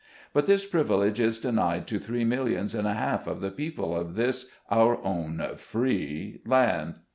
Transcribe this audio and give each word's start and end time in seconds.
But 0.33 0.47
this 0.47 0.65
privilege 0.65 1.19
is 1.19 1.37
denied 1.37 1.85
to 1.85 1.99
three 1.99 2.23
millions 2.23 2.73
and 2.73 2.87
a 2.87 2.95
half 2.95 3.27
of 3.27 3.39
the 3.39 3.51
people 3.51 3.95
of 3.95 4.15
this, 4.15 4.49
our 4.71 4.97
own 5.05 5.47
"free" 5.57 6.41
land. 6.43 6.95